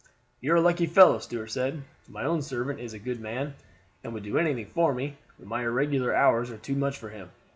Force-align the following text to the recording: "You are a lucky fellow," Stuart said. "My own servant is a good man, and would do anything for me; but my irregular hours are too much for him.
"You 0.39 0.53
are 0.53 0.55
a 0.55 0.61
lucky 0.61 0.87
fellow," 0.87 1.19
Stuart 1.19 1.49
said. 1.49 1.83
"My 2.09 2.23
own 2.23 2.41
servant 2.41 2.79
is 2.79 2.95
a 2.95 2.97
good 2.97 3.19
man, 3.21 3.53
and 4.03 4.15
would 4.15 4.23
do 4.23 4.39
anything 4.39 4.65
for 4.73 4.95
me; 4.95 5.17
but 5.37 5.47
my 5.47 5.61
irregular 5.61 6.11
hours 6.11 6.49
are 6.49 6.57
too 6.57 6.75
much 6.75 6.97
for 6.97 7.09
him. 7.09 7.29